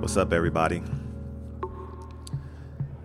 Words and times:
What's 0.00 0.16
up, 0.16 0.32
everybody? 0.32 0.82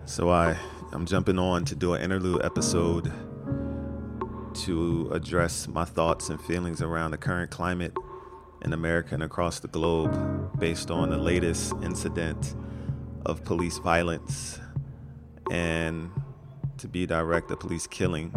So 0.06 0.30
I 0.30 0.56
I'm 0.92 1.04
jumping 1.04 1.38
on 1.38 1.66
to 1.66 1.74
do 1.74 1.92
an 1.92 2.00
interlude 2.00 2.42
episode 2.42 3.12
to 4.64 5.10
address 5.12 5.68
my 5.68 5.84
thoughts 5.84 6.30
and 6.30 6.40
feelings 6.40 6.80
around 6.80 7.10
the 7.10 7.18
current 7.18 7.50
climate 7.50 7.94
in 8.62 8.72
America 8.72 9.12
and 9.12 9.22
across 9.22 9.60
the 9.60 9.68
globe 9.68 10.58
based 10.58 10.90
on 10.90 11.10
the 11.10 11.18
latest 11.18 11.74
incident 11.82 12.54
of 13.26 13.44
police 13.44 13.76
violence 13.76 14.58
and 15.50 16.10
to 16.78 16.88
be 16.88 17.04
direct, 17.04 17.48
the 17.48 17.58
police 17.58 17.86
killing 17.86 18.30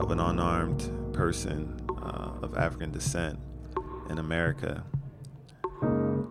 of 0.00 0.10
an 0.10 0.18
unarmed 0.18 0.90
person 1.12 1.78
uh, 1.90 2.32
of 2.40 2.56
African 2.56 2.90
descent 2.90 3.38
in 4.08 4.16
America. 4.18 4.82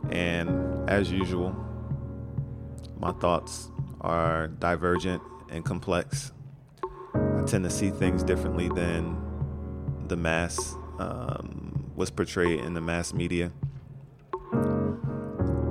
And 0.09 0.74
as 0.88 1.12
usual, 1.12 1.55
my 2.99 3.12
thoughts 3.13 3.70
are 4.02 4.48
divergent 4.48 5.21
and 5.49 5.66
complex. 5.66 6.31
I 7.13 7.44
tend 7.45 7.63
to 7.63 7.70
see 7.70 7.89
things 7.89 8.23
differently 8.23 8.70
than 8.70 9.17
the 10.08 10.16
mass 10.16 10.75
um, 10.99 11.91
was 11.95 12.09
portrayed 12.09 12.59
in 12.59 12.73
the 12.73 12.81
mass 12.81 13.13
media. 13.13 13.52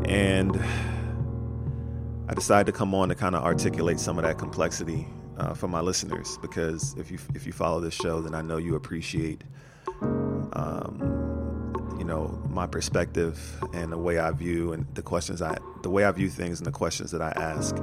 And 0.06 0.60
I 2.28 2.34
decided 2.34 2.66
to 2.72 2.76
come 2.76 2.94
on 2.94 3.08
to 3.08 3.14
kind 3.14 3.34
of 3.34 3.42
articulate 3.42 4.00
some 4.00 4.18
of 4.18 4.24
that 4.24 4.38
complexity 4.38 5.06
uh, 5.36 5.54
for 5.54 5.68
my 5.68 5.80
listeners 5.80 6.38
because 6.40 6.94
if 6.96 7.10
you 7.10 7.18
if 7.34 7.46
you 7.46 7.52
follow 7.52 7.80
this 7.80 7.94
show, 7.94 8.20
then 8.20 8.34
I 8.34 8.42
know 8.42 8.56
you 8.56 8.76
appreciate 8.76 9.42
um, 10.52 11.33
you 12.04 12.10
know 12.10 12.38
my 12.50 12.66
perspective 12.66 13.40
and 13.72 13.90
the 13.90 13.96
way 13.96 14.18
I 14.18 14.30
view 14.32 14.74
and 14.74 14.86
the 14.94 15.00
questions 15.00 15.40
I 15.40 15.56
the 15.82 15.88
way 15.88 16.04
I 16.04 16.12
view 16.12 16.28
things 16.28 16.60
and 16.60 16.66
the 16.66 16.70
questions 16.70 17.10
that 17.12 17.22
I 17.22 17.30
ask. 17.30 17.76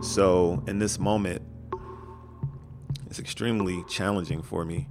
So 0.00 0.62
in 0.66 0.78
this 0.78 0.98
moment, 0.98 1.42
it's 3.10 3.18
extremely 3.18 3.84
challenging 3.86 4.40
for 4.40 4.64
me 4.64 4.88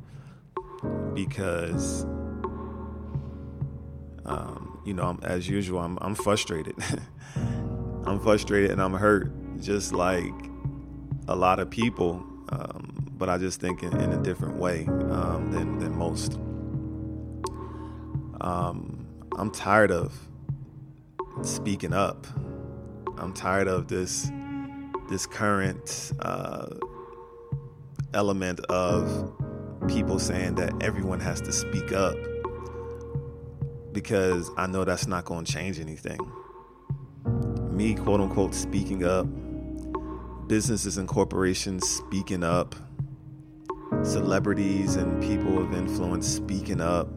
because 1.15 2.05
um, 4.25 4.79
you 4.85 4.93
know, 4.93 5.05
I'm, 5.05 5.19
as 5.23 5.49
usual, 5.49 5.79
I'm, 5.79 5.97
I'm 5.99 6.13
frustrated. 6.13 6.75
I'm 8.05 8.19
frustrated 8.19 8.69
and 8.69 8.81
I'm 8.81 8.93
hurt, 8.93 9.31
just 9.59 9.93
like 9.93 10.31
a 11.27 11.35
lot 11.35 11.59
of 11.59 11.71
people. 11.71 12.23
Um, 12.49 13.11
but 13.17 13.29
I 13.29 13.39
just 13.39 13.59
think 13.59 13.81
in, 13.81 13.99
in 13.99 14.11
a 14.11 14.21
different 14.21 14.57
way 14.57 14.85
um, 14.85 15.51
than 15.51 15.79
than 15.79 15.97
most. 15.97 16.37
Um, 18.43 19.07
I'm 19.37 19.49
tired 19.51 19.89
of 19.89 20.13
speaking 21.41 21.93
up. 21.93 22.27
I'm 23.17 23.33
tired 23.33 23.67
of 23.67 23.87
this 23.87 24.29
this 25.09 25.25
current 25.25 26.11
uh, 26.19 26.67
element 28.13 28.59
of 28.69 29.33
people 29.87 30.19
saying 30.19 30.55
that 30.55 30.73
everyone 30.81 31.19
has 31.19 31.41
to 31.41 31.51
speak 31.51 31.91
up 31.91 32.15
because 33.91 34.49
I 34.57 34.67
know 34.67 34.83
that's 34.83 35.07
not 35.07 35.25
going 35.25 35.45
to 35.45 35.51
change 35.51 35.79
anything. 35.79 36.19
Me, 37.71 37.95
quote 37.95 38.21
unquote, 38.21 38.53
speaking 38.53 39.03
up, 39.03 39.27
businesses 40.47 40.97
and 40.97 41.07
corporations 41.07 41.87
speaking 41.87 42.43
up, 42.43 42.75
celebrities 44.03 44.95
and 44.95 45.21
people 45.21 45.59
of 45.59 45.73
influence 45.73 46.27
speaking 46.27 46.81
up. 46.81 47.07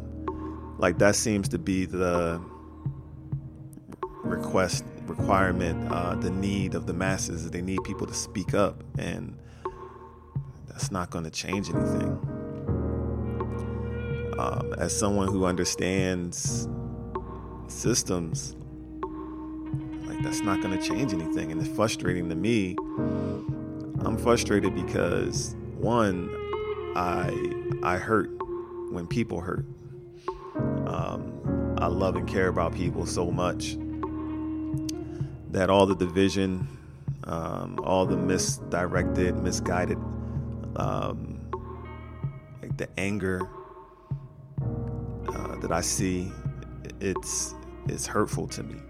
Like 0.78 0.98
that 0.98 1.16
seems 1.16 1.48
to 1.48 1.58
be 1.58 1.86
the 1.86 2.41
request, 4.22 4.84
requirement, 5.06 5.91
uh, 5.91 6.14
the 6.16 6.30
need 6.30 6.74
of 6.74 6.86
the 6.86 6.92
masses. 6.92 7.50
They 7.50 7.62
need 7.62 7.82
people 7.84 8.06
to 8.06 8.14
speak 8.14 8.55
up, 8.55 8.84
and 8.98 9.38
that's 10.69 10.91
not 10.91 11.10
going 11.10 11.25
to 11.25 11.31
change 11.31 11.70
anything. 11.70 12.19
Um, 14.38 14.75
as 14.76 14.97
someone 14.97 15.28
who 15.28 15.47
understands 15.47 16.69
systems, 17.69 18.54
like 20.06 20.22
that's 20.22 20.41
not 20.41 20.60
going 20.60 20.78
to 20.78 20.86
change 20.86 21.15
anything, 21.15 21.50
and 21.50 21.60
it's 21.60 21.75
frustrating 21.75 22.28
to 22.28 22.34
me. 22.34 22.76
I'm 24.04 24.19
frustrated 24.19 24.75
because 24.75 25.56
one, 25.78 26.31
I 26.94 27.32
I 27.82 27.97
hurt 27.97 28.31
when 28.91 29.06
people 29.06 29.41
hurt. 29.41 29.65
I 31.86 31.88
love 31.88 32.16
and 32.16 32.26
care 32.26 32.48
about 32.48 32.74
people 32.74 33.06
so 33.06 33.30
much 33.30 33.76
that 35.52 35.70
all 35.70 35.86
the 35.86 35.94
division, 35.94 36.66
um, 37.22 37.78
all 37.84 38.04
the 38.04 38.16
misdirected, 38.16 39.36
misguided, 39.36 39.97
um, 40.74 41.48
like 42.60 42.76
the 42.76 42.88
anger 42.98 43.48
uh, 45.28 45.60
that 45.60 45.70
I 45.70 45.80
see, 45.80 46.32
it's 47.00 47.54
it's 47.86 48.04
hurtful 48.04 48.48
to 48.48 48.64
me. 48.64 48.80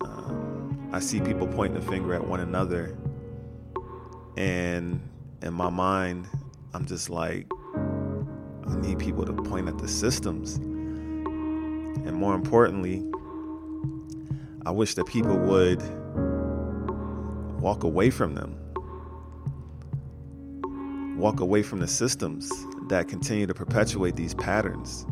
Um, 0.00 0.88
I 0.94 1.00
see 1.00 1.20
people 1.20 1.46
pointing 1.46 1.78
the 1.78 1.86
finger 1.86 2.14
at 2.14 2.26
one 2.26 2.40
another, 2.40 2.96
and 4.38 4.98
in 5.42 5.52
my 5.52 5.68
mind, 5.68 6.26
I'm 6.72 6.86
just 6.86 7.10
like, 7.10 7.46
I 8.66 8.76
need 8.76 8.98
people 8.98 9.26
to 9.26 9.34
point 9.34 9.68
at 9.68 9.76
the 9.76 9.88
systems, 9.88 10.58
and 12.06 12.16
more 12.16 12.34
importantly, 12.34 13.04
I 14.64 14.70
wish 14.70 14.94
that 14.94 15.06
people 15.06 15.36
would 15.36 15.82
walk 17.60 17.84
away 17.84 18.10
from 18.10 18.34
them. 18.34 18.56
Walk 21.18 21.40
away 21.40 21.62
from 21.62 21.80
the 21.80 21.88
systems 21.88 22.50
that 22.88 23.08
continue 23.08 23.46
to 23.46 23.54
perpetuate 23.54 24.16
these 24.16 24.34
patterns 24.34 25.06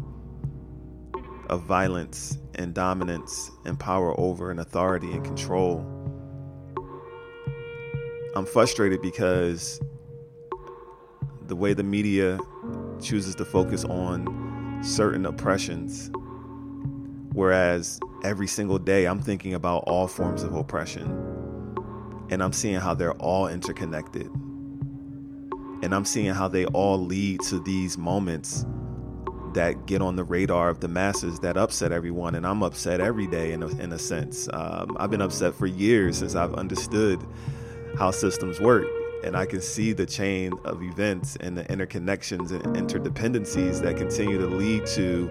of 1.48 1.62
violence 1.62 2.38
and 2.54 2.74
dominance 2.74 3.50
and 3.64 3.78
power 3.78 4.18
over 4.18 4.50
and 4.50 4.60
authority 4.60 5.10
and 5.12 5.24
control. 5.24 5.84
I'm 8.36 8.46
frustrated 8.46 9.00
because 9.00 9.80
the 11.46 11.56
way 11.56 11.74
the 11.74 11.84
media 11.84 12.38
chooses 13.00 13.34
to 13.36 13.44
focus 13.44 13.84
on 13.84 14.80
certain 14.82 15.26
oppressions, 15.26 16.10
whereas 17.34 18.00
every 18.22 18.46
single 18.46 18.78
day 18.78 19.06
I'm 19.06 19.20
thinking 19.20 19.52
about 19.52 19.84
all 19.86 20.08
forms 20.08 20.42
of 20.42 20.54
oppression 20.54 21.34
and 22.30 22.42
I'm 22.42 22.52
seeing 22.52 22.76
how 22.76 22.94
they're 22.94 23.12
all 23.14 23.48
interconnected. 23.48 24.30
And 25.82 25.94
I'm 25.94 26.04
seeing 26.04 26.32
how 26.32 26.48
they 26.48 26.64
all 26.66 26.98
lead 26.98 27.40
to 27.42 27.60
these 27.60 27.98
moments 27.98 28.64
that 29.52 29.86
get 29.86 30.00
on 30.00 30.16
the 30.16 30.24
radar 30.24 30.68
of 30.68 30.80
the 30.80 30.88
masses 30.88 31.38
that 31.40 31.56
upset 31.56 31.92
everyone. 31.92 32.34
And 32.34 32.46
I'm 32.46 32.62
upset 32.62 33.00
every 33.00 33.26
day 33.26 33.52
in 33.52 33.62
a, 33.62 33.68
in 33.80 33.92
a 33.92 33.98
sense. 33.98 34.48
Um, 34.52 34.96
I've 34.98 35.10
been 35.10 35.20
upset 35.20 35.54
for 35.54 35.66
years 35.66 36.18
since 36.18 36.34
I've 36.34 36.54
understood 36.54 37.20
how 37.98 38.10
systems 38.10 38.60
work. 38.60 38.86
And 39.22 39.36
I 39.36 39.46
can 39.46 39.60
see 39.60 39.92
the 39.92 40.06
chain 40.06 40.52
of 40.64 40.82
events 40.82 41.36
and 41.36 41.56
the 41.56 41.64
interconnections 41.64 42.50
and 42.50 42.76
interdependencies 42.76 43.80
that 43.82 43.96
continue 43.96 44.38
to 44.38 44.46
lead 44.46 44.86
to 44.86 45.30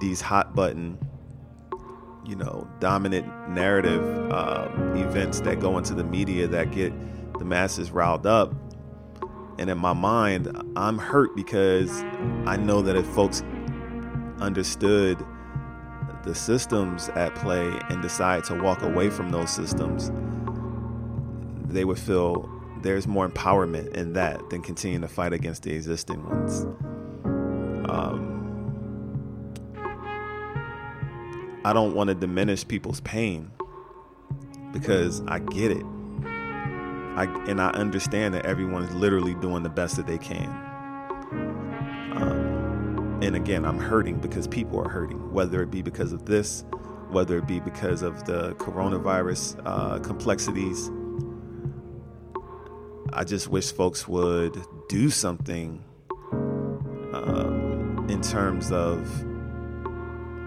these 0.00 0.20
hot 0.20 0.54
button 0.54 0.98
you 2.26 2.36
know, 2.36 2.66
dominant 2.80 3.26
narrative 3.50 4.02
um, 4.32 4.96
events 4.96 5.40
that 5.40 5.60
go 5.60 5.76
into 5.76 5.94
the 5.94 6.04
media 6.04 6.46
that 6.48 6.70
get 6.70 6.92
the 7.38 7.44
masses 7.44 7.90
riled 7.90 8.26
up. 8.26 8.54
And 9.58 9.70
in 9.70 9.78
my 9.78 9.92
mind, 9.92 10.50
I'm 10.76 10.98
hurt 10.98 11.36
because 11.36 12.02
I 12.46 12.56
know 12.56 12.82
that 12.82 12.96
if 12.96 13.06
folks 13.08 13.42
understood 14.40 15.24
the 16.24 16.34
systems 16.34 17.08
at 17.10 17.34
play 17.34 17.78
and 17.90 18.00
decide 18.00 18.44
to 18.44 18.54
walk 18.54 18.82
away 18.82 19.10
from 19.10 19.30
those 19.30 19.50
systems, 19.50 20.10
they 21.70 21.84
would 21.84 21.98
feel 21.98 22.50
there's 22.82 23.06
more 23.06 23.28
empowerment 23.28 23.94
in 23.94 24.14
that 24.14 24.50
than 24.50 24.62
continuing 24.62 25.02
to 25.02 25.08
fight 25.08 25.32
against 25.32 25.62
the 25.62 25.72
existing 25.72 26.24
ones. 26.24 26.64
Um, 27.88 28.33
I 31.64 31.72
don't 31.72 31.94
want 31.94 32.08
to 32.08 32.14
diminish 32.14 32.66
people's 32.68 33.00
pain 33.00 33.50
because 34.72 35.22
I 35.26 35.38
get 35.38 35.70
it. 35.70 35.84
I 37.16 37.24
and 37.48 37.60
I 37.62 37.70
understand 37.70 38.34
that 38.34 38.44
everyone's 38.44 38.92
literally 38.94 39.34
doing 39.34 39.62
the 39.62 39.70
best 39.70 39.96
that 39.96 40.06
they 40.06 40.18
can. 40.18 40.48
Um, 42.12 43.18
and 43.22 43.34
again, 43.34 43.64
I'm 43.64 43.78
hurting 43.78 44.18
because 44.18 44.46
people 44.46 44.78
are 44.78 44.90
hurting, 44.90 45.32
whether 45.32 45.62
it 45.62 45.70
be 45.70 45.80
because 45.80 46.12
of 46.12 46.26
this, 46.26 46.64
whether 47.08 47.38
it 47.38 47.46
be 47.46 47.60
because 47.60 48.02
of 48.02 48.24
the 48.24 48.54
coronavirus 48.56 49.60
uh, 49.64 50.00
complexities. 50.00 50.90
I 53.12 53.24
just 53.24 53.48
wish 53.48 53.72
folks 53.72 54.06
would 54.06 54.60
do 54.88 55.08
something 55.08 55.82
um, 57.12 58.06
in 58.10 58.20
terms 58.20 58.70
of 58.70 59.08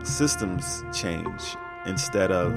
systems 0.08 0.84
change 0.94 1.56
instead 1.86 2.32
of 2.32 2.54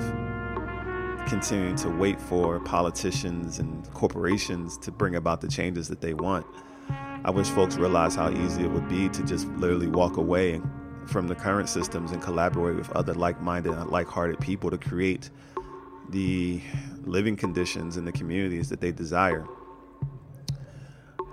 continuing 1.26 1.76
to 1.76 1.88
wait 1.90 2.20
for 2.20 2.58
politicians 2.60 3.58
and 3.58 3.88
corporations 3.92 4.76
to 4.78 4.90
bring 4.90 5.16
about 5.16 5.40
the 5.40 5.48
changes 5.48 5.88
that 5.88 6.00
they 6.00 6.14
want. 6.14 6.46
I 7.24 7.30
wish 7.30 7.48
folks 7.48 7.76
realized 7.76 8.16
how 8.16 8.30
easy 8.30 8.64
it 8.64 8.70
would 8.70 8.88
be 8.88 9.08
to 9.10 9.22
just 9.24 9.46
literally 9.48 9.88
walk 9.88 10.16
away 10.16 10.60
from 11.06 11.28
the 11.28 11.34
current 11.34 11.68
systems 11.68 12.12
and 12.12 12.22
collaborate 12.22 12.76
with 12.76 12.90
other 12.92 13.14
like-minded 13.14 13.72
and 13.72 13.90
like-hearted 13.90 14.40
people 14.40 14.70
to 14.70 14.78
create 14.78 15.30
the 16.08 16.60
living 17.04 17.36
conditions 17.36 17.96
in 17.96 18.04
the 18.04 18.12
communities 18.12 18.68
that 18.68 18.80
they 18.80 18.90
desire. 18.92 19.46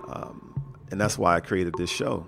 Um, 0.07 0.61
and 0.91 0.99
that's 0.99 1.17
why 1.17 1.35
I 1.35 1.39
created 1.39 1.73
this 1.77 1.89
show 1.89 2.25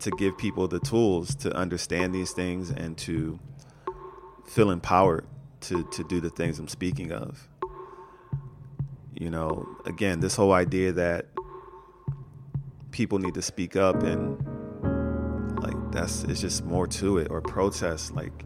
to 0.00 0.10
give 0.12 0.36
people 0.38 0.68
the 0.68 0.80
tools 0.80 1.34
to 1.36 1.54
understand 1.54 2.14
these 2.14 2.32
things 2.32 2.70
and 2.70 2.96
to 2.98 3.38
feel 4.46 4.70
empowered 4.70 5.26
to, 5.60 5.84
to 5.84 6.04
do 6.04 6.20
the 6.20 6.30
things 6.30 6.58
I'm 6.58 6.68
speaking 6.68 7.12
of. 7.12 7.48
You 9.14 9.30
know, 9.30 9.66
again, 9.84 10.20
this 10.20 10.36
whole 10.36 10.52
idea 10.52 10.92
that 10.92 11.26
people 12.90 13.18
need 13.18 13.34
to 13.34 13.42
speak 13.42 13.76
up 13.76 14.02
and 14.02 14.38
like 15.60 15.92
that's 15.92 16.24
it's 16.24 16.40
just 16.40 16.64
more 16.64 16.86
to 16.86 17.18
it 17.18 17.28
or 17.30 17.40
protest 17.40 18.14
like 18.14 18.44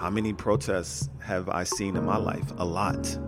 how 0.00 0.08
many 0.08 0.32
protests 0.32 1.10
have 1.20 1.50
I 1.50 1.64
seen 1.64 1.94
in 1.94 2.06
my 2.06 2.16
life? 2.16 2.52
A 2.56 2.64
lot. 2.64 3.18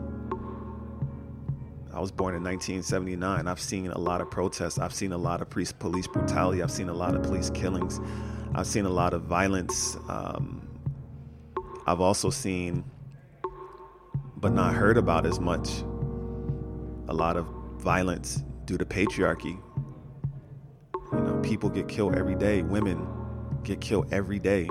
I 2.03 2.05
was 2.05 2.11
born 2.11 2.35
in 2.35 2.43
1979. 2.43 3.47
I've 3.47 3.61
seen 3.61 3.87
a 3.87 3.97
lot 3.97 4.21
of 4.21 4.29
protests. 4.29 4.77
I've 4.77 4.93
seen 4.93 5.13
a 5.13 5.17
lot 5.17 5.41
of 5.41 5.49
police 5.49 5.71
brutality. 5.71 6.61
I've 6.61 6.73
seen 6.73 6.89
a 6.89 6.93
lot 6.93 7.15
of 7.15 7.23
police 7.23 7.49
killings. 7.51 8.01
I've 8.57 8.67
seen 8.67 8.87
a 8.87 8.91
lot 8.91 9.15
of 9.15 9.23
violence. 9.23 9.97
Um, 10.09 10.67
I've 11.87 12.01
also 12.01 12.29
seen, 12.29 12.83
but 14.37 14.53
not 14.53 14.75
heard 14.75 14.99
about 14.99 15.27
as 15.27 15.39
much, 15.39 15.85
a 17.07 17.15
lot 17.15 17.37
of 17.37 17.47
violence 17.77 18.43
due 18.65 18.79
to 18.79 18.85
patriarchy. 18.85 19.63
You 21.13 21.21
know, 21.21 21.41
people 21.45 21.71
get 21.71 21.87
killed 21.87 22.17
every 22.17 22.35
day. 22.35 22.63
Women 22.63 23.07
get 23.63 23.81
killed 23.81 24.13
every 24.13 24.41
day. 24.41 24.67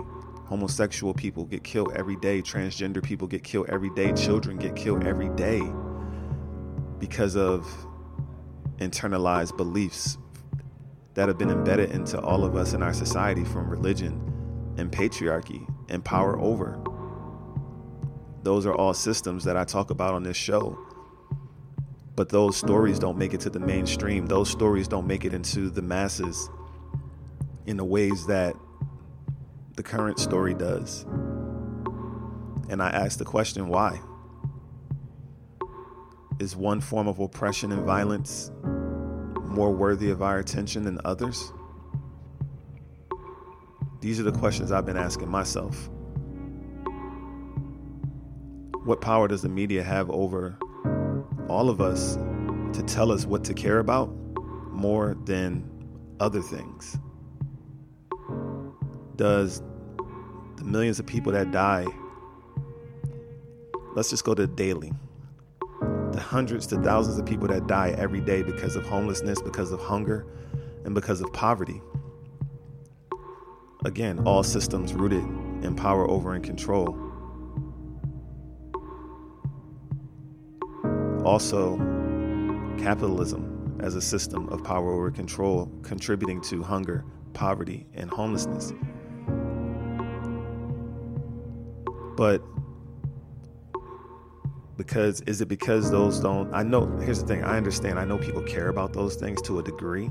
Homosexual 0.47 1.13
people 1.13 1.45
get 1.45 1.63
killed 1.63 1.93
every 1.95 2.17
day. 2.17 2.41
Transgender 2.41 3.01
people 3.01 3.25
get 3.25 3.41
killed 3.41 3.69
every 3.69 3.89
day. 3.91 4.11
Children 4.11 4.57
get 4.57 4.75
killed 4.75 5.05
every 5.05 5.29
day 5.29 5.61
because 7.01 7.35
of 7.35 7.67
internalized 8.77 9.57
beliefs 9.57 10.19
that 11.15 11.27
have 11.27 11.37
been 11.37 11.49
embedded 11.49 11.91
into 11.91 12.21
all 12.21 12.45
of 12.45 12.55
us 12.55 12.73
in 12.73 12.83
our 12.83 12.93
society 12.93 13.43
from 13.43 13.67
religion 13.67 14.13
and 14.77 14.91
patriarchy 14.91 15.67
and 15.89 16.05
power 16.05 16.39
over. 16.39 16.79
Those 18.43 18.67
are 18.67 18.73
all 18.73 18.93
systems 18.93 19.43
that 19.43 19.57
I 19.57 19.65
talk 19.65 19.89
about 19.89 20.13
on 20.13 20.23
this 20.23 20.37
show. 20.37 20.77
But 22.15 22.29
those 22.29 22.55
stories 22.55 22.99
don't 22.99 23.17
make 23.17 23.33
it 23.33 23.39
to 23.41 23.49
the 23.49 23.59
mainstream. 23.59 24.27
Those 24.27 24.49
stories 24.49 24.87
don't 24.87 25.07
make 25.07 25.25
it 25.25 25.33
into 25.33 25.71
the 25.71 25.81
masses 25.81 26.49
in 27.65 27.77
the 27.77 27.85
ways 27.85 28.27
that 28.27 28.55
the 29.75 29.83
current 29.83 30.19
story 30.19 30.53
does. 30.53 31.03
And 32.69 32.81
I 32.81 32.89
ask 32.89 33.17
the 33.17 33.25
question 33.25 33.69
why? 33.69 33.99
Is 36.41 36.55
one 36.55 36.81
form 36.81 37.07
of 37.07 37.19
oppression 37.19 37.71
and 37.71 37.83
violence 37.83 38.49
more 39.43 39.71
worthy 39.71 40.09
of 40.09 40.23
our 40.23 40.39
attention 40.39 40.81
than 40.81 40.99
others? 41.05 41.53
These 43.99 44.19
are 44.19 44.23
the 44.23 44.31
questions 44.31 44.71
I've 44.71 44.87
been 44.87 44.97
asking 44.97 45.29
myself. 45.29 45.91
What 48.85 49.01
power 49.01 49.27
does 49.27 49.43
the 49.43 49.49
media 49.49 49.83
have 49.83 50.09
over 50.09 50.57
all 51.47 51.69
of 51.69 51.79
us 51.79 52.15
to 52.15 52.83
tell 52.87 53.11
us 53.11 53.27
what 53.27 53.43
to 53.43 53.53
care 53.53 53.77
about 53.77 54.07
more 54.71 55.15
than 55.25 55.63
other 56.19 56.41
things? 56.41 56.97
Does 59.15 59.61
the 60.55 60.63
millions 60.63 60.99
of 60.99 61.05
people 61.05 61.33
that 61.33 61.51
die, 61.51 61.85
let's 63.93 64.09
just 64.09 64.23
go 64.23 64.33
to 64.33 64.47
daily 64.47 64.91
the 66.11 66.19
hundreds 66.19 66.67
to 66.67 66.81
thousands 66.81 67.17
of 67.17 67.25
people 67.25 67.47
that 67.47 67.67
die 67.67 67.95
every 67.97 68.21
day 68.21 68.43
because 68.43 68.75
of 68.75 68.85
homelessness, 68.85 69.41
because 69.41 69.71
of 69.71 69.79
hunger, 69.79 70.25
and 70.85 70.93
because 70.93 71.21
of 71.21 71.31
poverty. 71.33 71.81
Again, 73.85 74.19
all 74.25 74.43
systems 74.43 74.93
rooted 74.93 75.23
in 75.63 75.75
power 75.75 76.09
over 76.09 76.33
and 76.33 76.43
control. 76.43 76.97
Also, 81.25 81.77
capitalism 82.77 83.77
as 83.79 83.95
a 83.95 84.01
system 84.01 84.49
of 84.49 84.63
power 84.63 84.91
over 84.91 85.11
control 85.11 85.71
contributing 85.81 86.41
to 86.41 86.61
hunger, 86.61 87.03
poverty, 87.33 87.87
and 87.93 88.09
homelessness. 88.09 88.73
But 92.15 92.43
because 94.81 95.21
is 95.21 95.41
it 95.41 95.47
because 95.47 95.91
those 95.91 96.19
don't 96.19 96.51
i 96.53 96.63
know 96.63 96.87
here's 97.01 97.21
the 97.21 97.27
thing 97.27 97.43
i 97.43 97.55
understand 97.55 97.99
i 97.99 98.05
know 98.05 98.17
people 98.17 98.41
care 98.41 98.69
about 98.69 98.93
those 98.93 99.15
things 99.15 99.39
to 99.41 99.59
a 99.59 99.63
degree 99.63 100.09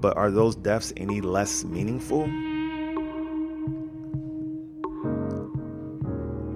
but 0.00 0.16
are 0.16 0.30
those 0.30 0.54
deaths 0.54 0.92
any 0.96 1.20
less 1.20 1.64
meaningful 1.64 2.24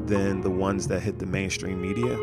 than 0.07 0.41
the 0.43 0.51
ones 0.51 0.87
that 0.87 1.01
hit 1.01 1.19
the 1.19 1.27
mainstream 1.27 1.83
media 1.83 2.17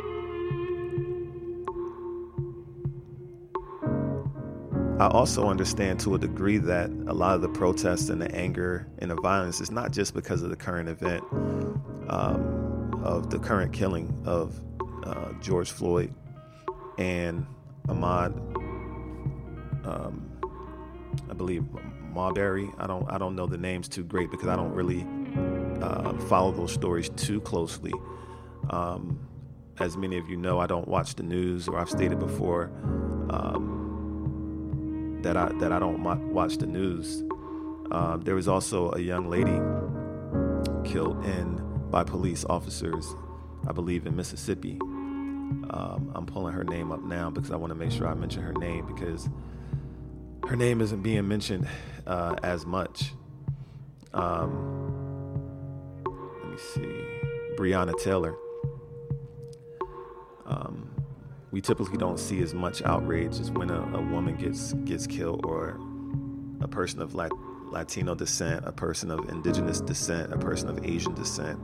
I 4.99 5.07
also 5.07 5.47
understand 5.47 6.01
to 6.01 6.15
a 6.15 6.19
degree 6.19 6.57
that 6.57 6.89
a 7.07 7.13
lot 7.13 7.33
of 7.35 7.41
the 7.41 7.47
protests 7.47 8.09
and 8.09 8.21
the 8.21 8.29
anger 8.35 8.85
and 8.97 9.09
the 9.09 9.15
violence 9.15 9.61
is 9.61 9.71
not 9.71 9.93
just 9.93 10.13
because 10.13 10.43
of 10.43 10.49
the 10.49 10.57
current 10.57 10.89
event. 10.89 11.23
Um, 12.09 12.68
of 13.03 13.29
the 13.29 13.39
current 13.39 13.73
killing 13.73 14.13
of 14.25 14.59
uh, 15.03 15.31
George 15.41 15.71
Floyd 15.71 16.13
and 16.97 17.45
Ahmaud, 17.87 18.35
um, 19.85 20.29
I 21.29 21.33
believe 21.33 21.63
Marbury. 22.13 22.69
I 22.77 22.87
don't 22.87 23.09
I 23.09 23.17
don't 23.17 23.35
know 23.35 23.47
the 23.47 23.57
names 23.57 23.87
too 23.87 24.03
great 24.03 24.31
because 24.31 24.47
I 24.47 24.55
don't 24.55 24.73
really 24.73 25.05
uh, 25.81 26.13
follow 26.27 26.51
those 26.51 26.73
stories 26.73 27.09
too 27.09 27.41
closely. 27.41 27.93
Um, 28.69 29.19
as 29.79 29.95
many 29.95 30.17
of 30.17 30.29
you 30.29 30.35
know, 30.35 30.59
I 30.59 30.67
don't 30.67 30.87
watch 30.87 31.15
the 31.15 31.23
news, 31.23 31.67
or 31.67 31.77
I've 31.77 31.89
stated 31.89 32.19
before 32.19 32.69
um, 33.29 35.19
that 35.21 35.37
I 35.37 35.51
that 35.59 35.71
I 35.71 35.79
don't 35.79 36.03
watch 36.33 36.57
the 36.57 36.67
news. 36.67 37.23
Um, 37.91 38.21
there 38.23 38.35
was 38.35 38.47
also 38.47 38.91
a 38.91 38.99
young 38.99 39.29
lady 39.29 39.59
killed 40.83 41.25
in 41.25 41.68
by 41.89 42.03
police 42.03 42.45
officers, 42.45 43.15
I 43.67 43.71
believe, 43.71 44.05
in 44.05 44.15
Mississippi. 44.15 44.77
Um, 44.81 46.11
I'm 46.15 46.25
pulling 46.25 46.53
her 46.53 46.63
name 46.63 46.91
up 46.91 47.01
now 47.01 47.29
because 47.29 47.51
I 47.51 47.55
want 47.55 47.71
to 47.71 47.75
make 47.75 47.91
sure 47.91 48.07
I 48.07 48.13
mention 48.13 48.43
her 48.43 48.53
name 48.53 48.85
because 48.85 49.29
her 50.47 50.55
name 50.55 50.81
isn't 50.81 51.01
being 51.01 51.27
mentioned 51.27 51.67
uh, 52.07 52.35
as 52.43 52.65
much. 52.65 53.13
Um, 54.13 54.85
let 56.05 56.51
me 56.51 56.57
see. 56.57 57.05
Breonna 57.57 57.97
Taylor. 58.01 58.35
Um, 60.45 60.89
we 61.51 61.61
typically 61.61 61.97
don't 61.97 62.19
see 62.19 62.41
as 62.41 62.53
much 62.53 62.81
outrage 62.83 63.39
as 63.39 63.51
when 63.51 63.69
a, 63.69 63.81
a 63.97 64.01
woman 64.01 64.35
gets 64.35 64.73
gets 64.85 65.05
killed 65.05 65.45
or 65.45 65.79
a 66.61 66.67
person 66.67 67.01
of 67.01 67.15
like 67.15 67.31
Latino 67.71 68.15
descent, 68.15 68.65
a 68.65 68.71
person 68.71 69.11
of 69.11 69.29
indigenous 69.29 69.81
descent, 69.81 70.33
a 70.33 70.37
person 70.37 70.69
of 70.69 70.83
Asian 70.85 71.13
descent, 71.13 71.59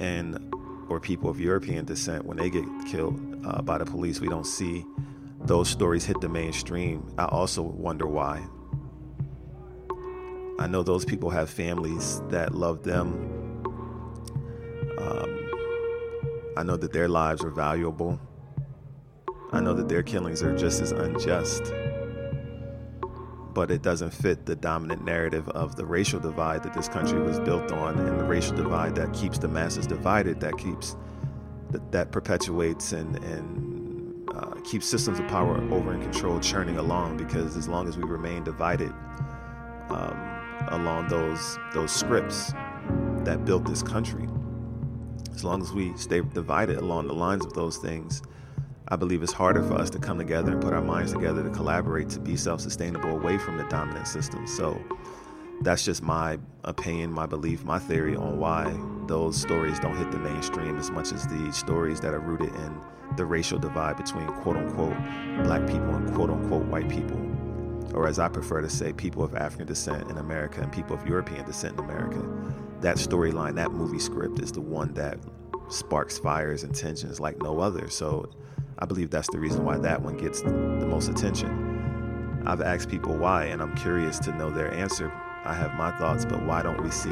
and 0.00 0.52
or 0.88 0.98
people 0.98 1.28
of 1.28 1.38
European 1.38 1.84
descent 1.84 2.24
when 2.24 2.38
they 2.38 2.48
get 2.48 2.64
killed 2.86 3.20
uh, 3.46 3.60
by 3.62 3.78
the 3.78 3.84
police. 3.84 4.20
We 4.20 4.28
don't 4.28 4.46
see 4.46 4.84
those 5.42 5.68
stories 5.68 6.04
hit 6.04 6.20
the 6.20 6.28
mainstream. 6.28 7.12
I 7.18 7.26
also 7.26 7.62
wonder 7.62 8.06
why. 8.06 8.46
I 10.58 10.66
know 10.66 10.82
those 10.82 11.04
people 11.04 11.30
have 11.30 11.48
families 11.50 12.20
that 12.30 12.54
love 12.54 12.82
them. 12.82 13.62
Um, 14.98 15.50
I 16.56 16.62
know 16.64 16.76
that 16.76 16.92
their 16.92 17.08
lives 17.08 17.44
are 17.44 17.50
valuable. 17.50 18.18
I 19.52 19.60
know 19.60 19.74
that 19.74 19.88
their 19.88 20.02
killings 20.02 20.42
are 20.42 20.56
just 20.56 20.80
as 20.80 20.90
unjust 20.92 21.72
but 23.58 23.72
it 23.72 23.82
doesn't 23.82 24.12
fit 24.12 24.46
the 24.46 24.54
dominant 24.54 25.04
narrative 25.04 25.48
of 25.48 25.74
the 25.74 25.84
racial 25.84 26.20
divide 26.20 26.62
that 26.62 26.72
this 26.74 26.86
country 26.86 27.18
was 27.18 27.40
built 27.40 27.72
on 27.72 27.98
and 27.98 28.20
the 28.20 28.22
racial 28.22 28.54
divide 28.54 28.94
that 28.94 29.12
keeps 29.12 29.36
the 29.36 29.48
masses 29.48 29.84
divided, 29.84 30.38
that 30.38 30.56
keeps 30.56 30.96
that, 31.70 31.90
that 31.90 32.12
perpetuates 32.12 32.92
and, 32.92 33.16
and 33.24 34.30
uh, 34.32 34.54
keeps 34.62 34.86
systems 34.86 35.18
of 35.18 35.26
power 35.26 35.56
over 35.72 35.90
and 35.92 36.00
control 36.00 36.38
churning 36.38 36.78
along 36.78 37.16
because 37.16 37.56
as 37.56 37.66
long 37.66 37.88
as 37.88 37.96
we 37.96 38.04
remain 38.04 38.44
divided, 38.44 38.92
um, 39.88 40.40
along 40.68 41.08
those 41.08 41.58
those 41.74 41.90
scripts 41.90 42.52
that 43.24 43.44
built 43.44 43.64
this 43.64 43.82
country. 43.82 44.28
As 45.34 45.42
long 45.42 45.62
as 45.62 45.72
we 45.72 45.96
stay 45.96 46.20
divided 46.20 46.76
along 46.76 47.08
the 47.08 47.14
lines 47.14 47.44
of 47.44 47.54
those 47.54 47.78
things, 47.78 48.22
I 48.90 48.96
believe 48.96 49.22
it's 49.22 49.34
harder 49.34 49.62
for 49.62 49.74
us 49.74 49.90
to 49.90 49.98
come 49.98 50.16
together 50.16 50.52
and 50.52 50.62
put 50.62 50.72
our 50.72 50.80
minds 50.80 51.12
together 51.12 51.42
to 51.42 51.50
collaborate 51.50 52.08
to 52.10 52.20
be 52.20 52.36
self-sustainable 52.36 53.10
away 53.10 53.36
from 53.36 53.58
the 53.58 53.64
dominant 53.64 54.08
system. 54.08 54.46
So 54.46 54.82
that's 55.60 55.84
just 55.84 56.02
my 56.02 56.38
opinion, 56.64 57.12
my 57.12 57.26
belief, 57.26 57.64
my 57.64 57.78
theory 57.78 58.16
on 58.16 58.38
why 58.38 58.74
those 59.06 59.38
stories 59.38 59.78
don't 59.78 59.96
hit 59.96 60.10
the 60.10 60.18
mainstream 60.18 60.78
as 60.78 60.90
much 60.90 61.12
as 61.12 61.26
the 61.26 61.52
stories 61.52 62.00
that 62.00 62.14
are 62.14 62.20
rooted 62.20 62.48
in 62.54 62.80
the 63.16 63.26
racial 63.26 63.58
divide 63.58 63.98
between 63.98 64.26
quote 64.42 64.56
unquote 64.56 64.96
black 65.44 65.66
people 65.66 65.94
and 65.94 66.14
quote 66.14 66.30
unquote 66.30 66.64
white 66.64 66.88
people. 66.88 67.18
Or 67.94 68.06
as 68.06 68.18
I 68.18 68.28
prefer 68.28 68.62
to 68.62 68.70
say, 68.70 68.94
people 68.94 69.22
of 69.22 69.34
African 69.34 69.66
descent 69.66 70.10
in 70.10 70.16
America 70.16 70.62
and 70.62 70.72
people 70.72 70.96
of 70.96 71.06
European 71.06 71.44
descent 71.44 71.78
in 71.78 71.84
America. 71.84 72.26
That 72.80 72.96
storyline, 72.96 73.54
that 73.56 73.72
movie 73.72 73.98
script 73.98 74.40
is 74.40 74.52
the 74.52 74.60
one 74.62 74.94
that 74.94 75.18
sparks 75.68 76.18
fires 76.18 76.64
and 76.64 76.74
tensions 76.74 77.20
like 77.20 77.42
no 77.42 77.60
other. 77.60 77.90
So 77.90 78.30
I 78.78 78.86
believe 78.86 79.10
that's 79.10 79.28
the 79.30 79.38
reason 79.38 79.64
why 79.64 79.78
that 79.78 80.02
one 80.02 80.16
gets 80.16 80.40
the 80.42 80.50
most 80.50 81.08
attention. 81.08 82.42
I've 82.46 82.60
asked 82.60 82.88
people 82.88 83.16
why, 83.16 83.46
and 83.46 83.60
I'm 83.60 83.74
curious 83.74 84.18
to 84.20 84.32
know 84.32 84.50
their 84.50 84.72
answer 84.72 85.12
I 85.44 85.54
have 85.54 85.74
my 85.74 85.90
thoughts, 85.92 86.24
but 86.24 86.44
why 86.44 86.62
don't 86.62 86.82
we 86.82 86.90
see 86.90 87.08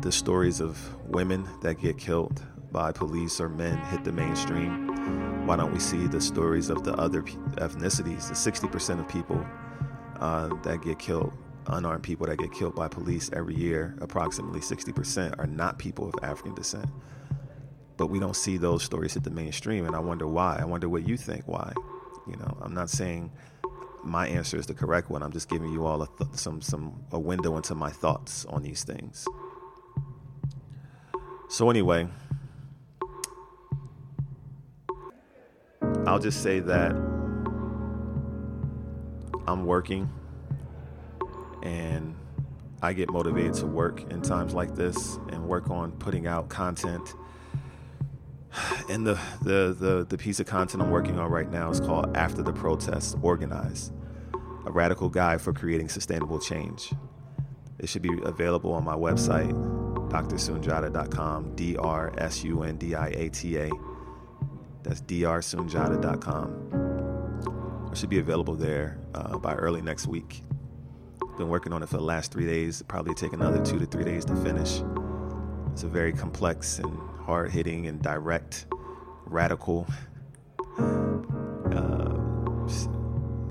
the 0.00 0.10
stories 0.10 0.60
of 0.60 0.78
women 1.06 1.46
that 1.60 1.80
get 1.80 1.98
killed 1.98 2.40
by 2.72 2.92
police 2.92 3.40
or 3.40 3.48
men 3.48 3.76
hit 3.86 4.04
the 4.04 4.12
mainstream? 4.12 5.46
Why 5.46 5.56
don't 5.56 5.72
we 5.72 5.80
see 5.80 6.06
the 6.06 6.20
stories 6.20 6.70
of 6.70 6.84
the 6.84 6.94
other 6.94 7.22
ethnicities, 7.22 8.28
the 8.28 8.34
60% 8.34 9.00
of 9.00 9.08
people 9.08 9.44
uh, 10.20 10.48
that 10.62 10.82
get 10.82 10.98
killed, 10.98 11.32
unarmed 11.66 12.04
people 12.04 12.26
that 12.26 12.38
get 12.38 12.52
killed 12.52 12.74
by 12.74 12.88
police 12.88 13.28
every 13.32 13.56
year, 13.56 13.94
approximately 14.00 14.60
60% 14.60 15.38
are 15.38 15.46
not 15.46 15.78
people 15.78 16.08
of 16.08 16.14
African 16.22 16.54
descent. 16.54 16.88
But 17.98 18.06
we 18.06 18.18
don't 18.18 18.36
see 18.36 18.56
those 18.56 18.82
stories 18.82 19.12
hit 19.12 19.24
the 19.24 19.30
mainstream, 19.30 19.84
and 19.84 19.94
I 19.94 19.98
wonder 19.98 20.26
why. 20.26 20.56
I 20.58 20.64
wonder 20.64 20.88
what 20.88 21.06
you 21.06 21.18
think 21.18 21.46
why. 21.46 21.74
You 22.26 22.36
know, 22.36 22.56
I'm 22.62 22.72
not 22.72 22.88
saying 22.88 23.30
my 24.02 24.26
answer 24.28 24.56
is 24.56 24.66
the 24.66 24.74
correct 24.74 25.10
one. 25.10 25.22
I'm 25.22 25.32
just 25.32 25.50
giving 25.50 25.72
you 25.72 25.84
all 25.84 26.02
a 26.02 26.08
th- 26.18 26.30
some 26.34 26.62
some 26.62 27.04
a 27.12 27.18
window 27.18 27.56
into 27.56 27.74
my 27.74 27.90
thoughts 27.90 28.46
on 28.46 28.62
these 28.62 28.84
things. 28.84 29.26
So 31.48 31.68
anyway, 31.68 32.08
I'll 36.06 36.18
just 36.18 36.42
say 36.42 36.60
that 36.60 36.92
I'm 39.46 39.64
working 39.64 40.10
and 41.62 42.14
I 42.80 42.92
get 42.92 43.10
motivated 43.10 43.54
to 43.54 43.66
work 43.66 44.02
in 44.12 44.22
times 44.22 44.54
like 44.54 44.74
this 44.74 45.18
and 45.30 45.48
work 45.48 45.70
on 45.70 45.92
putting 45.92 46.26
out 46.26 46.48
content. 46.48 47.14
And 48.88 49.06
the, 49.06 49.18
the, 49.42 49.76
the, 49.78 50.06
the 50.08 50.18
piece 50.18 50.40
of 50.40 50.46
content 50.46 50.82
I'm 50.82 50.90
working 50.90 51.18
on 51.18 51.30
right 51.30 51.50
now 51.50 51.70
is 51.70 51.80
called 51.80 52.16
After 52.16 52.42
the 52.42 52.52
Protests 52.52 53.16
Organize 53.22 53.92
a 54.68 54.70
radical 54.70 55.08
guide 55.08 55.40
for 55.40 55.52
creating 55.52 55.88
sustainable 55.88 56.38
change. 56.38 56.92
It 57.78 57.88
should 57.88 58.02
be 58.02 58.20
available 58.22 58.74
on 58.74 58.84
my 58.84 58.94
website, 58.94 59.50
drsundiata.com, 60.10 61.54
D 61.54 61.78
R 61.78 62.12
S 62.18 62.44
U 62.44 62.64
N 62.64 62.76
D 62.76 62.94
I 62.94 63.08
A 63.08 63.30
T 63.30 63.56
A. 63.56 63.70
That's 64.82 65.00
drsundiata.com. 65.02 67.88
It 67.90 67.96
should 67.96 68.10
be 68.10 68.18
available 68.18 68.54
there 68.54 68.98
uh, 69.14 69.38
by 69.38 69.54
early 69.54 69.80
next 69.80 70.06
week. 70.06 70.42
Been 71.38 71.48
working 71.48 71.72
on 71.72 71.82
it 71.82 71.88
for 71.88 71.96
the 71.96 72.02
last 72.02 72.30
three 72.32 72.46
days. 72.46 72.82
Probably 72.88 73.14
take 73.14 73.32
another 73.32 73.64
two 73.64 73.78
to 73.78 73.86
three 73.86 74.04
days 74.04 74.26
to 74.26 74.36
finish. 74.36 74.82
It's 75.72 75.84
a 75.84 75.88
very 75.88 76.12
complex 76.12 76.78
and 76.78 76.92
hard 77.28 77.50
hitting 77.50 77.86
and 77.86 78.00
direct, 78.00 78.64
radical 79.26 79.86
uh, 80.78 82.16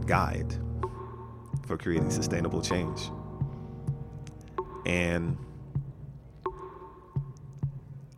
guide 0.08 0.52
for 1.68 1.78
creating 1.78 2.10
sustainable 2.10 2.60
change. 2.60 3.12
And 4.88 5.38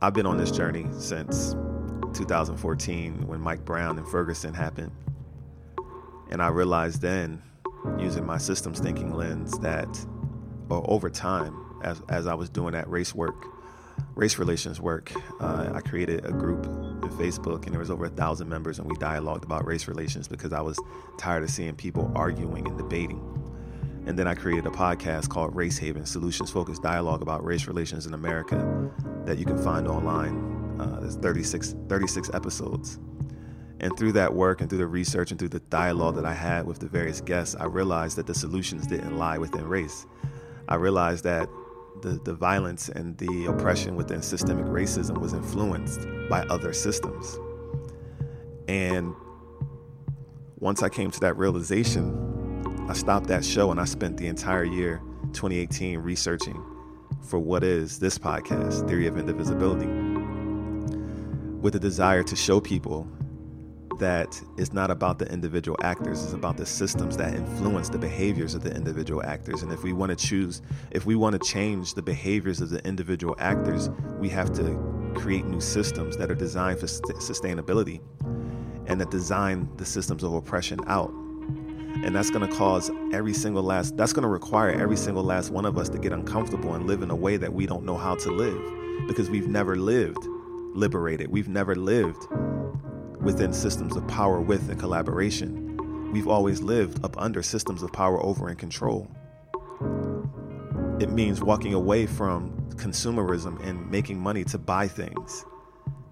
I've 0.01 0.13
been 0.13 0.25
on 0.25 0.37
this 0.37 0.49
journey 0.49 0.87
since 0.97 1.57
2014 2.13 3.27
when 3.27 3.41
Mike 3.41 3.65
Brown 3.65 3.97
and 3.97 4.07
Ferguson 4.07 4.53
happened. 4.53 4.93
And 6.31 6.41
I 6.41 6.47
realized 6.47 7.01
then, 7.01 7.41
using 7.97 8.25
my 8.25 8.37
systems 8.37 8.79
thinking 8.79 9.13
lens, 9.13 9.59
that 9.59 9.89
or 10.69 10.89
over 10.89 11.09
time, 11.09 11.53
as, 11.83 12.01
as 12.07 12.27
I 12.27 12.33
was 12.33 12.49
doing 12.49 12.71
that 12.71 12.89
race 12.89 13.13
work, 13.13 13.58
race 14.15 14.37
relations 14.37 14.79
work, 14.81 15.11
uh, 15.39 15.71
I 15.73 15.81
created 15.81 16.25
a 16.25 16.31
group 16.31 16.65
in 16.65 17.09
Facebook, 17.11 17.65
and 17.65 17.73
there 17.73 17.79
was 17.79 17.89
over 17.89 18.05
a 18.05 18.09
thousand 18.09 18.49
members, 18.49 18.79
and 18.79 18.89
we 18.89 18.95
dialogued 18.97 19.43
about 19.43 19.65
race 19.65 19.87
relations 19.87 20.27
because 20.27 20.53
I 20.53 20.61
was 20.61 20.79
tired 21.17 21.43
of 21.43 21.49
seeing 21.49 21.75
people 21.75 22.11
arguing 22.15 22.67
and 22.67 22.77
debating. 22.77 23.21
And 24.05 24.17
then 24.17 24.27
I 24.27 24.33
created 24.33 24.65
a 24.65 24.71
podcast 24.71 25.29
called 25.29 25.55
Race 25.55 25.77
Haven 25.77 26.05
Solutions 26.05 26.49
Focused 26.49 26.81
Dialogue 26.81 27.21
about 27.21 27.43
Race 27.43 27.67
Relations 27.67 28.05
in 28.05 28.13
America 28.13 28.91
that 29.25 29.37
you 29.37 29.45
can 29.45 29.61
find 29.61 29.87
online. 29.87 30.77
Uh, 30.79 30.99
there's 31.01 31.15
36, 31.15 31.75
36 31.87 32.31
episodes. 32.33 32.99
And 33.81 33.95
through 33.97 34.13
that 34.13 34.33
work 34.33 34.61
and 34.61 34.69
through 34.69 34.79
the 34.79 34.87
research 34.87 35.31
and 35.31 35.39
through 35.39 35.49
the 35.49 35.59
dialogue 35.61 36.15
that 36.15 36.25
I 36.25 36.33
had 36.33 36.65
with 36.65 36.79
the 36.79 36.87
various 36.87 37.21
guests, 37.21 37.55
I 37.55 37.65
realized 37.65 38.17
that 38.17 38.27
the 38.27 38.33
solutions 38.33 38.87
didn't 38.87 39.17
lie 39.17 39.37
within 39.37 39.67
race. 39.67 40.05
I 40.67 40.75
realized 40.75 41.23
that 41.23 41.49
the, 42.01 42.19
the 42.23 42.33
violence 42.33 42.89
and 42.89 43.17
the 43.17 43.45
oppression 43.45 43.95
within 43.95 44.21
systemic 44.21 44.65
racism 44.65 45.19
was 45.19 45.33
influenced 45.33 46.07
by 46.29 46.41
other 46.43 46.73
systems. 46.73 47.37
And 48.67 49.13
once 50.59 50.83
I 50.83 50.89
came 50.89 51.11
to 51.11 51.19
that 51.21 51.37
realization, 51.37 52.85
I 52.89 52.93
stopped 52.93 53.27
that 53.27 53.45
show 53.45 53.71
and 53.71 53.79
I 53.79 53.85
spent 53.85 54.17
the 54.17 54.27
entire 54.27 54.63
year 54.63 55.01
2018 55.33 55.99
researching 55.99 56.63
for 57.21 57.39
what 57.39 57.63
is 57.63 57.99
this 57.99 58.17
podcast, 58.17 58.87
Theory 58.87 59.07
of 59.07 59.15
Indivisibility, 59.15 59.87
with 61.61 61.75
a 61.75 61.79
desire 61.79 62.23
to 62.23 62.35
show 62.35 62.59
people 62.59 63.07
that 63.99 64.41
it's 64.57 64.73
not 64.73 64.89
about 64.89 65.19
the 65.19 65.31
individual 65.31 65.77
actors, 65.83 66.23
it's 66.23 66.33
about 66.33 66.57
the 66.57 66.65
systems 66.65 67.17
that 67.17 67.33
influence 67.33 67.89
the 67.89 67.97
behaviors 67.97 68.55
of 68.55 68.63
the 68.63 68.73
individual 68.73 69.23
actors. 69.23 69.61
And 69.61 69.71
if 69.71 69.83
we 69.83 69.93
want 69.93 70.09
to 70.09 70.15
choose, 70.15 70.61
if 70.91 71.05
we 71.05 71.15
want 71.15 71.41
to 71.41 71.47
change 71.47 71.93
the 71.93 72.01
behaviors 72.01 72.61
of 72.61 72.69
the 72.69 72.85
individual 72.85 73.35
actors, 73.39 73.89
we 74.17 74.29
have 74.29 74.51
to 74.53 75.13
create 75.15 75.45
new 75.45 75.61
systems 75.61 76.17
that 76.17 76.31
are 76.31 76.35
designed 76.35 76.79
for 76.79 76.87
sustainability 76.87 78.01
and 78.87 78.99
that 78.99 79.11
design 79.11 79.69
the 79.77 79.85
systems 79.85 80.23
of 80.23 80.33
oppression 80.33 80.79
out 80.87 81.13
and 82.03 82.15
that's 82.15 82.29
going 82.29 82.47
to 82.47 82.55
cause 82.55 82.91
every 83.11 83.33
single 83.33 83.63
last 83.63 83.97
that's 83.97 84.13
going 84.13 84.23
to 84.23 84.29
require 84.29 84.71
every 84.71 84.95
single 84.95 85.23
last 85.23 85.49
one 85.49 85.65
of 85.65 85.77
us 85.77 85.89
to 85.89 85.97
get 85.97 86.13
uncomfortable 86.13 86.73
and 86.75 86.87
live 86.87 87.01
in 87.01 87.09
a 87.09 87.15
way 87.15 87.35
that 87.35 87.51
we 87.51 87.65
don't 87.65 87.83
know 87.83 87.97
how 87.97 88.15
to 88.15 88.31
live 88.31 89.07
because 89.07 89.29
we've 89.29 89.47
never 89.47 89.75
lived 89.75 90.23
liberated 90.73 91.29
we've 91.29 91.49
never 91.49 91.75
lived 91.75 92.27
within 93.21 93.53
systems 93.53 93.95
of 93.95 94.07
power 94.07 94.39
with 94.39 94.69
and 94.69 94.79
collaboration. 94.79 95.77
We've 96.11 96.27
always 96.27 96.61
lived 96.61 97.03
up 97.03 97.19
under 97.21 97.43
systems 97.43 97.83
of 97.83 97.91
power 97.91 98.21
over 98.23 98.47
and 98.47 98.57
control. 98.57 99.09
It 100.99 101.11
means 101.11 101.41
walking 101.41 101.73
away 101.73 102.07
from 102.07 102.51
consumerism 102.75 103.63
and 103.65 103.89
making 103.91 104.19
money 104.19 104.43
to 104.45 104.57
buy 104.57 104.87
things. 104.87 105.45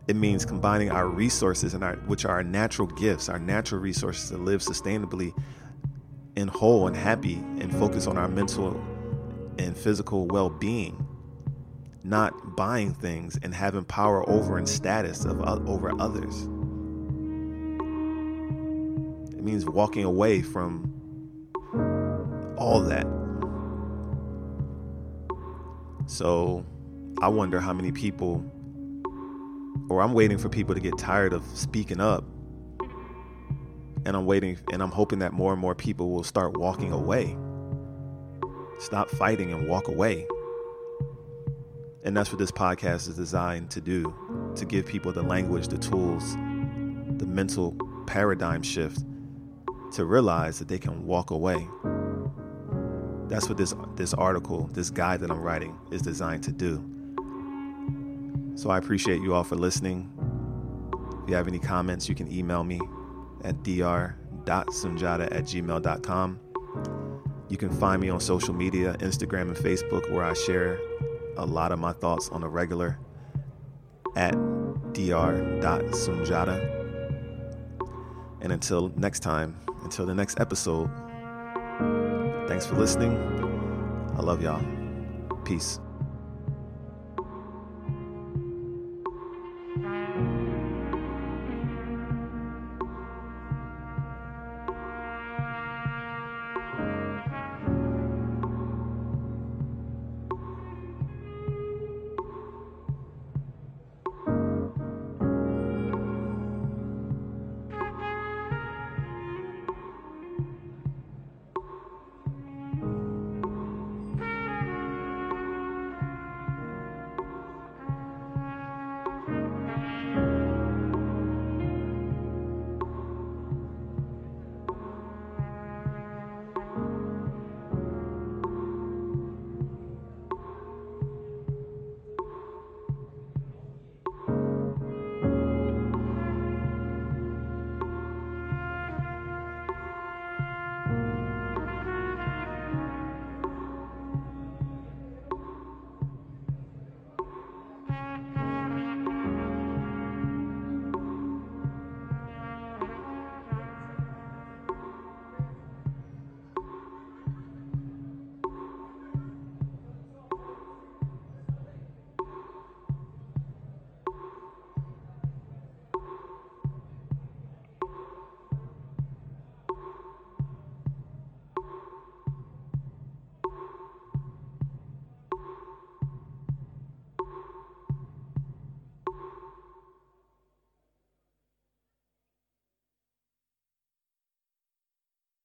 It 0.08 0.16
means 0.16 0.46
combining 0.46 0.92
our 0.92 1.08
resources 1.08 1.74
and 1.74 1.84
our 1.84 1.96
which 2.08 2.26
are 2.26 2.32
our 2.32 2.44
natural 2.44 2.88
gifts 2.88 3.28
our 3.28 3.40
natural 3.40 3.82
resources 3.82 4.30
to 4.30 4.38
live 4.38 4.62
sustainably 4.62 5.34
and 6.38 6.50
whole 6.50 6.88
and 6.88 6.96
happy 6.96 7.36
and 7.60 7.74
focus 7.74 8.08
on 8.08 8.18
our 8.18 8.28
mental 8.28 8.80
and 9.58 9.76
physical 9.76 10.28
well 10.28 10.50
being, 10.50 11.06
not 12.04 12.56
buying 12.56 12.94
things 12.94 13.38
and 13.42 13.54
having 13.54 13.84
power 13.84 14.28
over 14.30 14.58
and 14.58 14.70
status 14.70 15.26
of 15.26 15.42
over 15.68 16.00
others. 16.00 16.48
Means 19.48 19.66
walking 19.66 20.04
away 20.04 20.42
from 20.42 20.94
all 22.58 22.82
that. 22.82 23.08
So 26.06 26.66
I 27.22 27.30
wonder 27.30 27.62
how 27.62 27.72
many 27.72 27.94
people, 27.94 28.44
or 29.90 30.02
I'm 30.02 30.12
waiting 30.12 30.38
for 30.38 30.50
people 30.50 30.76
to 30.76 30.82
get 30.82 30.98
tired 30.98 31.32
of 31.32 31.46
speaking 31.54 32.02
up 32.02 32.26
and 34.06 34.18
I'm 34.18 34.26
waiting 34.26 34.58
and 34.74 34.84
I'm 34.84 34.92
hoping 34.92 35.20
that 35.20 35.32
more 35.32 35.54
and 35.54 35.62
more 35.62 35.76
people 35.76 36.10
will 36.10 36.26
start 36.26 36.58
walking 36.58 36.92
away. 36.92 37.38
Stop 38.80 39.10
fighting 39.12 39.54
and 39.54 39.70
walk 39.70 39.88
away. 39.88 40.28
And 42.04 42.18
that's 42.18 42.32
what 42.32 42.40
this 42.40 42.52
podcast 42.52 43.08
is 43.08 43.16
designed 43.16 43.72
to 43.72 43.80
do 43.80 44.14
to 44.58 44.66
give 44.66 44.86
people 44.86 45.14
the 45.14 45.24
language, 45.24 45.70
the 45.70 45.78
tools, 45.78 46.36
the 47.16 47.26
mental 47.26 47.78
paradigm 48.08 48.62
shift 48.62 49.07
to 49.92 50.06
realize 50.06 50.60
that 50.60 50.68
they 50.68 50.80
can 50.80 51.06
walk 51.06 51.32
away. 51.32 51.68
That's 53.28 53.48
what 53.50 53.58
this 53.58 53.74
this 53.96 54.14
article, 54.14 54.70
this 54.74 54.90
guide 54.90 55.20
that 55.22 55.32
I'm 55.32 55.42
writing 55.42 55.78
is 55.92 56.02
designed 56.02 56.44
to 56.44 56.52
do. 56.52 56.84
So 58.56 58.70
I 58.70 58.78
appreciate 58.78 59.22
you 59.22 59.34
all 59.36 59.44
for 59.44 59.56
listening. 59.56 60.12
If 61.24 61.30
you 61.30 61.36
have 61.36 61.48
any 61.48 61.60
comments, 61.60 62.08
you 62.10 62.16
can 62.16 62.32
email 62.32 62.64
me 62.64 62.80
at 63.44 63.64
dr.sundiata 63.64 65.26
at 65.26 65.44
gmail.com. 65.44 66.40
You 67.50 67.58
can 67.58 67.70
find 67.70 68.02
me 68.02 68.10
on 68.10 68.20
social 68.20 68.54
media, 68.54 68.96
Instagram 69.00 69.50
and 69.50 69.58
Facebook, 69.58 70.12
where 70.12 70.24
I 70.24 70.34
share 70.34 70.80
a 71.38 71.46
lot 71.46 71.72
of 71.72 71.80
my 71.80 71.92
thoughts 71.92 72.30
on 72.30 72.44
a 72.44 72.50
regular 72.50 72.98
at 74.16 74.34
dr.sundiata. 74.94 76.74
And 78.42 78.52
until 78.52 78.92
next 78.96 79.20
time, 79.20 79.56
until 79.88 80.06
the 80.06 80.14
next 80.14 80.38
episode, 80.42 80.90
thanks 82.50 82.66
for 82.66 82.76
listening. 82.76 83.14
I 84.18 84.22
love 84.22 84.42
y'all. 84.42 84.62
Peace. 85.46 85.80